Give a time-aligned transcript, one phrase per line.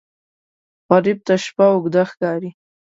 [0.89, 2.49] غریب ته شپه اوږده ښکاري